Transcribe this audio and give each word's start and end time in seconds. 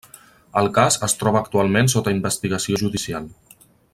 El 0.61 0.69
cas 0.77 0.97
es 1.07 1.15
troba 1.19 1.39
actualment 1.45 1.93
sota 1.95 2.15
investigació 2.17 2.83
judicial. 2.85 3.31